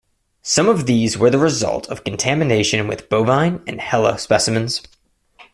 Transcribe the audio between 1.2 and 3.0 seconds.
the result of contamination